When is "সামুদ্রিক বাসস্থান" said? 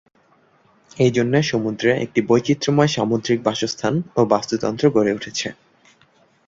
2.91-3.93